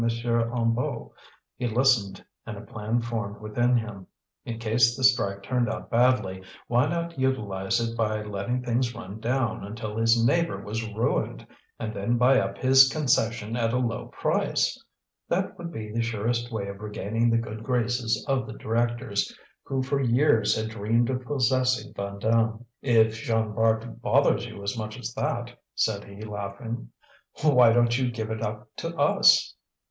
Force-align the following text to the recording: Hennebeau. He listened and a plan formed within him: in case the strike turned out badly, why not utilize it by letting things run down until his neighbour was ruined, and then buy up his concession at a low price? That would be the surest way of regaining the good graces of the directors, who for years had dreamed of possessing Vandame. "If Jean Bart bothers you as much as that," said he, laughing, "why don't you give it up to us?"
Hennebeau. 0.03 1.11
He 1.57 1.67
listened 1.67 2.25
and 2.47 2.57
a 2.57 2.61
plan 2.61 3.01
formed 3.03 3.39
within 3.39 3.77
him: 3.77 4.07
in 4.45 4.57
case 4.57 4.97
the 4.97 5.03
strike 5.03 5.43
turned 5.43 5.69
out 5.69 5.91
badly, 5.91 6.41
why 6.65 6.87
not 6.89 7.19
utilize 7.19 7.79
it 7.79 7.95
by 7.95 8.23
letting 8.23 8.63
things 8.63 8.95
run 8.95 9.19
down 9.19 9.63
until 9.63 9.95
his 9.97 10.25
neighbour 10.25 10.59
was 10.59 10.81
ruined, 10.91 11.45
and 11.79 11.93
then 11.93 12.17
buy 12.17 12.39
up 12.39 12.57
his 12.57 12.89
concession 12.89 13.55
at 13.55 13.73
a 13.73 13.77
low 13.77 14.07
price? 14.07 14.75
That 15.29 15.55
would 15.59 15.71
be 15.71 15.91
the 15.91 16.01
surest 16.01 16.51
way 16.51 16.67
of 16.67 16.79
regaining 16.79 17.29
the 17.29 17.37
good 17.37 17.61
graces 17.63 18.25
of 18.27 18.47
the 18.47 18.53
directors, 18.57 19.31
who 19.65 19.83
for 19.83 20.01
years 20.01 20.59
had 20.59 20.71
dreamed 20.71 21.11
of 21.11 21.25
possessing 21.25 21.93
Vandame. 21.93 22.65
"If 22.81 23.13
Jean 23.21 23.53
Bart 23.53 24.01
bothers 24.01 24.47
you 24.47 24.63
as 24.63 24.75
much 24.75 24.97
as 24.97 25.13
that," 25.13 25.51
said 25.75 26.05
he, 26.05 26.23
laughing, 26.23 26.89
"why 27.43 27.71
don't 27.71 27.95
you 27.99 28.09
give 28.11 28.31
it 28.31 28.41
up 28.41 28.67
to 28.77 28.97
us?" 28.97 29.53